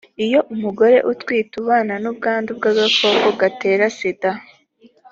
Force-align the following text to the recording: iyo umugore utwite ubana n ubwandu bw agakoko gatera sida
iyo 0.25 0.39
umugore 0.53 0.97
utwite 1.11 1.53
ubana 1.61 1.95
n 2.03 2.05
ubwandu 2.11 2.49
bw 2.57 2.63
agakoko 2.71 3.13
gatera 3.41 3.83
sida 3.97 4.31